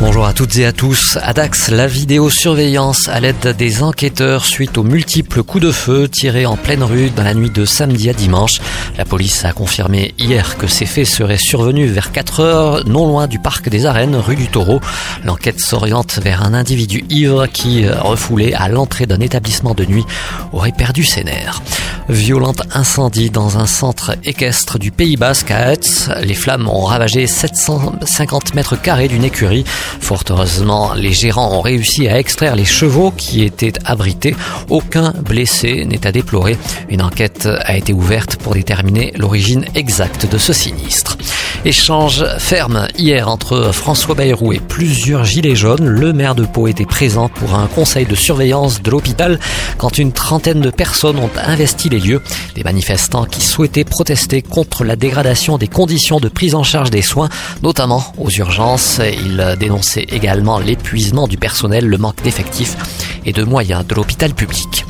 [0.00, 1.18] Bonjour à toutes et à tous.
[1.22, 6.46] À Dax, la vidéosurveillance à l'aide des enquêteurs suite aux multiples coups de feu tirés
[6.46, 8.60] en pleine rue dans la nuit de samedi à dimanche.
[8.98, 13.28] La police a confirmé hier que ces faits seraient survenus vers 4 heures, non loin
[13.28, 14.80] du parc des Arènes, rue du Taureau.
[15.24, 20.04] L'enquête s'oriente vers un individu ivre qui, refoulé à l'entrée d'un établissement de nuit,
[20.52, 21.62] aurait perdu ses nerfs.
[22.08, 26.10] Violente incendie dans un centre équestre du Pays Basque à Hetz.
[26.22, 29.64] Les flammes ont ravagé 750 mètres carrés d'une écurie.
[30.00, 34.34] Fort heureusement, les gérants ont réussi à extraire les chevaux qui étaient abrités.
[34.68, 36.56] Aucun blessé n'est à déplorer.
[36.88, 41.16] Une enquête a été ouverte pour déterminer l'origine exacte de ce sinistre.
[41.66, 45.86] Échange ferme hier entre François Bayrou et plusieurs gilets jaunes.
[45.86, 49.40] Le maire de Pau était présent pour un conseil de surveillance de l'hôpital
[49.78, 52.20] quand une trentaine de personnes ont investi les lieux.
[52.54, 57.00] Des manifestants qui souhaitaient protester contre la dégradation des conditions de prise en charge des
[57.00, 57.30] soins,
[57.62, 59.00] notamment aux urgences.
[59.02, 62.76] Ils dénonçaient également l'épuisement du personnel, le manque d'effectifs
[63.24, 64.84] et de moyens de l'hôpital public.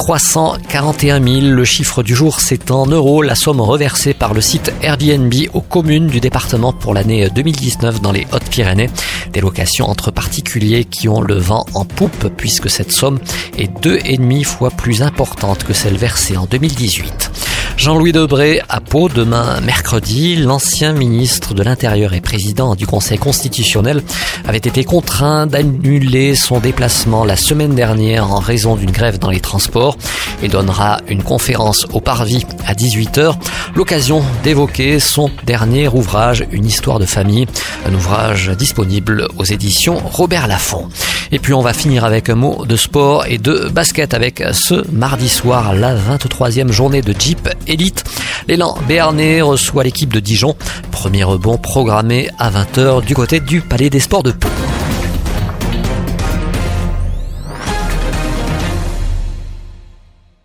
[0.00, 4.72] 341 000, le chiffre du jour, c'est en euros la somme reversée par le site
[4.80, 8.88] Airbnb aux communes du département pour l'année 2019 dans les Hautes-Pyrénées.
[9.34, 13.18] Des locations entre particuliers qui ont le vent en poupe puisque cette somme
[13.58, 17.49] est deux et demi fois plus importante que celle versée en 2018.
[17.80, 20.36] Jean-Louis Debré à Pau demain mercredi.
[20.36, 24.02] L'ancien ministre de l'Intérieur et président du Conseil constitutionnel
[24.46, 29.40] avait été contraint d'annuler son déplacement la semaine dernière en raison d'une grève dans les
[29.40, 29.96] transports.
[30.42, 33.36] Il donnera une conférence au Parvis à 18h,
[33.74, 37.46] l'occasion d'évoquer son dernier ouvrage, Une histoire de famille,
[37.86, 40.90] un ouvrage disponible aux éditions Robert Laffont.
[41.32, 44.84] Et puis on va finir avec un mot de sport et de basket avec ce
[44.92, 48.04] mardi soir la 23e journée de Jeep Elite.
[48.48, 50.54] L'élan béarnais reçoit l'équipe de Dijon.
[50.90, 54.49] Premier rebond programmé à 20h du côté du Palais des Sports de Pau.